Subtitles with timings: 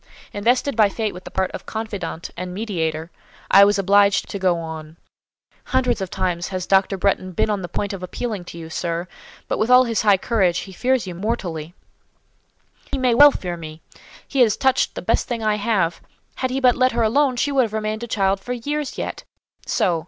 [0.33, 3.11] Invested by fate with the part of confidante and mediator,
[3.51, 4.97] I was obliged to go on:
[5.65, 6.97] "Hundreds of times has Dr.
[6.97, 9.07] Bretton been on the point of appealing to you, sir;
[9.47, 11.75] but, with all his high courage, he fears you mortally."
[12.91, 13.83] "He may well—he may well fear me.
[14.27, 16.01] He has touched the best thing I have.
[16.37, 19.23] Had he but let her alone, she would have remained a child for years yet.
[19.67, 19.99] So.